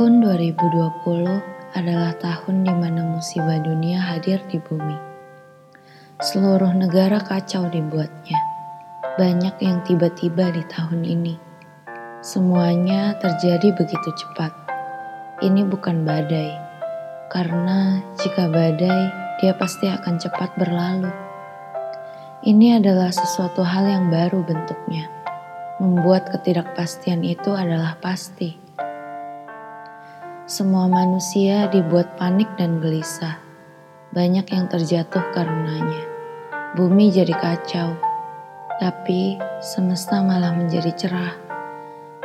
[0.00, 4.96] Tahun 2020 adalah tahun di mana musibah dunia hadir di bumi.
[6.24, 8.40] Seluruh negara kacau dibuatnya.
[9.20, 11.36] Banyak yang tiba-tiba di tahun ini.
[12.24, 14.56] Semuanya terjadi begitu cepat.
[15.44, 16.48] Ini bukan badai,
[17.28, 19.04] karena jika badai,
[19.44, 21.12] dia pasti akan cepat berlalu.
[22.48, 25.12] Ini adalah sesuatu hal yang baru bentuknya.
[25.76, 28.69] Membuat ketidakpastian itu adalah pasti
[30.50, 33.38] semua manusia dibuat panik dan gelisah.
[34.10, 36.10] Banyak yang terjatuh karenanya.
[36.74, 37.94] Bumi jadi kacau,
[38.82, 41.38] tapi semesta malah menjadi cerah.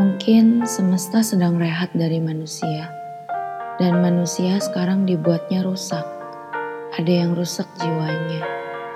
[0.00, 2.88] Mungkin semesta sedang rehat dari manusia,
[3.76, 6.04] dan manusia sekarang dibuatnya rusak.
[6.96, 8.40] Ada yang rusak jiwanya,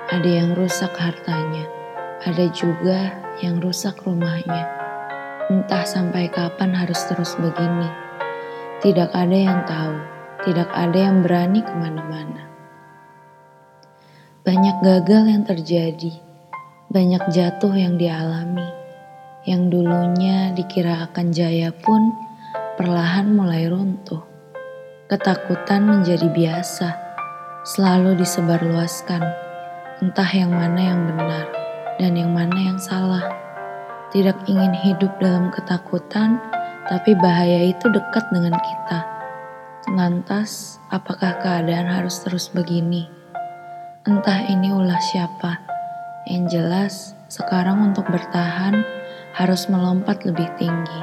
[0.09, 1.69] ada yang rusak hartanya,
[2.25, 4.65] ada juga yang rusak rumahnya.
[5.53, 8.10] Entah sampai kapan harus terus begini.
[8.81, 9.93] Tidak ada yang tahu,
[10.41, 12.49] tidak ada yang berani ke mana-mana.
[14.41, 16.17] Banyak gagal yang terjadi,
[16.89, 18.65] banyak jatuh yang dialami,
[19.45, 22.09] yang dulunya dikira akan jaya pun
[22.73, 24.25] perlahan mulai runtuh.
[25.05, 26.89] Ketakutan menjadi biasa,
[27.61, 29.21] selalu disebarluaskan,
[30.01, 31.45] entah yang mana yang benar
[32.01, 33.29] dan yang mana yang salah.
[34.09, 36.41] Tidak ingin hidup dalam ketakutan
[36.89, 38.99] tapi bahaya itu dekat dengan kita.
[39.91, 43.09] Lantas, apakah keadaan harus terus begini?
[44.05, 45.61] Entah ini ulah siapa.
[46.25, 46.93] Yang jelas,
[47.29, 48.81] sekarang untuk bertahan
[49.37, 51.01] harus melompat lebih tinggi.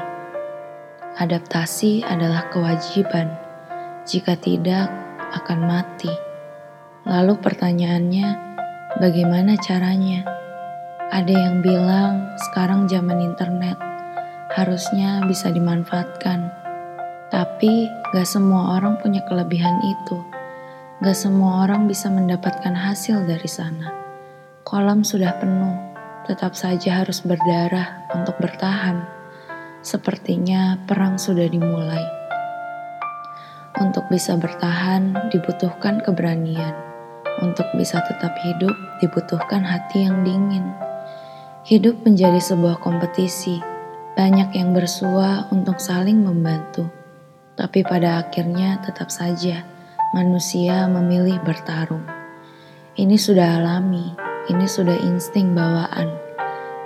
[1.19, 3.31] Adaptasi adalah kewajiban.
[4.07, 4.87] Jika tidak,
[5.35, 6.11] akan mati.
[7.03, 8.27] Lalu pertanyaannya,
[8.99, 10.23] bagaimana caranya?
[11.09, 13.88] Ada yang bilang sekarang zaman internet
[14.49, 16.49] harusnya bisa dimanfaatkan.
[17.29, 20.17] Tapi gak semua orang punya kelebihan itu.
[21.05, 23.93] Gak semua orang bisa mendapatkan hasil dari sana.
[24.65, 25.77] Kolam sudah penuh,
[26.25, 29.05] tetap saja harus berdarah untuk bertahan.
[29.85, 32.03] Sepertinya perang sudah dimulai.
[33.79, 36.73] Untuk bisa bertahan dibutuhkan keberanian.
[37.39, 40.75] Untuk bisa tetap hidup dibutuhkan hati yang dingin.
[41.63, 43.78] Hidup menjadi sebuah kompetisi
[44.17, 46.89] banyak yang bersua untuk saling membantu,
[47.53, 49.61] tapi pada akhirnya tetap saja
[50.15, 52.01] manusia memilih bertarung.
[52.97, 54.17] Ini sudah alami,
[54.49, 56.09] ini sudah insting bawaan.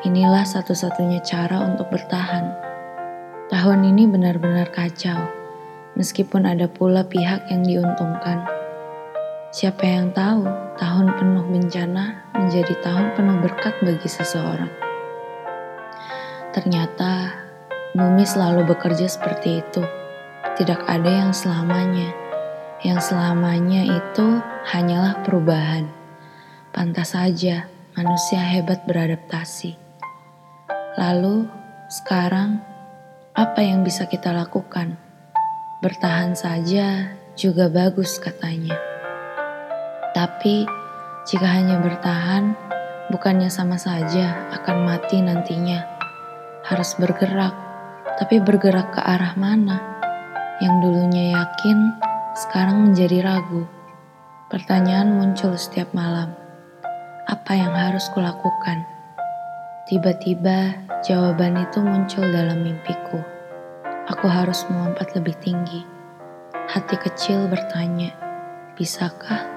[0.03, 2.51] Inilah satu-satunya cara untuk bertahan.
[3.47, 5.23] Tahun ini benar-benar kacau,
[5.95, 8.43] meskipun ada pula pihak yang diuntungkan.
[9.55, 10.43] Siapa yang tahu
[10.75, 14.82] tahun penuh bencana menjadi tahun penuh berkat bagi seseorang?
[16.53, 17.33] Ternyata
[17.97, 19.81] bumi selalu bekerja seperti itu.
[20.53, 22.13] Tidak ada yang selamanya.
[22.85, 24.37] Yang selamanya itu
[24.69, 25.89] hanyalah perubahan.
[26.69, 27.65] Pantas saja
[27.97, 29.73] manusia hebat beradaptasi.
[30.93, 31.49] Lalu,
[31.89, 32.61] sekarang
[33.33, 34.93] apa yang bisa kita lakukan?
[35.81, 38.77] Bertahan saja juga bagus katanya.
[40.13, 40.69] Tapi
[41.25, 42.53] jika hanya bertahan,
[43.09, 45.92] bukannya sama saja akan mati nantinya
[46.63, 47.51] harus bergerak,
[48.15, 49.77] tapi bergerak ke arah mana?
[50.63, 51.91] Yang dulunya yakin,
[52.33, 53.67] sekarang menjadi ragu.
[54.47, 56.31] Pertanyaan muncul setiap malam.
[57.27, 58.87] Apa yang harus kulakukan?
[59.91, 63.19] Tiba-tiba jawaban itu muncul dalam mimpiku.
[64.07, 65.83] Aku harus melompat lebih tinggi.
[66.71, 68.15] Hati kecil bertanya,
[68.79, 69.52] bisakah?